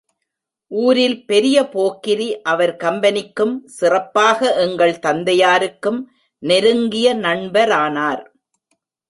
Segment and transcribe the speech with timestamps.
[0.71, 5.99] ஊரில் பெரிய போக்கிரி அவர் கம்பெனிக்கும், சிறப்பாக எங்கள் தந்தையாருக்கும்
[6.43, 8.23] நெருங்கிய நண்பரானார்.